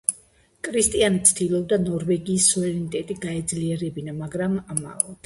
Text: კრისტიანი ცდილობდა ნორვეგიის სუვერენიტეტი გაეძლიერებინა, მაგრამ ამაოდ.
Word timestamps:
კრისტიანი 0.67 1.19
ცდილობდა 1.31 1.77
ნორვეგიის 1.81 2.47
სუვერენიტეტი 2.53 3.19
გაეძლიერებინა, 3.27 4.17
მაგრამ 4.23 4.57
ამაოდ. 4.79 5.13